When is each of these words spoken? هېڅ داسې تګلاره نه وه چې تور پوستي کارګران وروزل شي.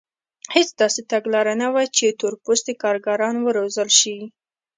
هېڅ 0.53 0.69
داسې 0.81 1.01
تګلاره 1.11 1.53
نه 1.61 1.67
وه 1.73 1.83
چې 1.97 2.05
تور 2.19 2.33
پوستي 2.43 2.73
کارګران 2.83 3.35
وروزل 3.41 3.89
شي. 3.99 4.17